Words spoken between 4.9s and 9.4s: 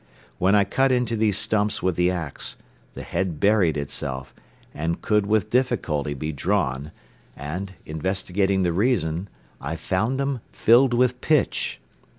could with difficulty be drawn and, investigating the reason,